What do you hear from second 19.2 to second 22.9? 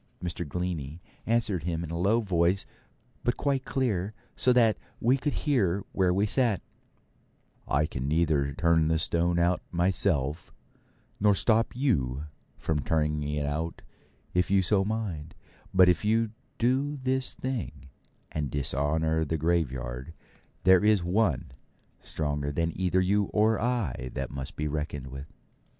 the graveyard, there is One stronger than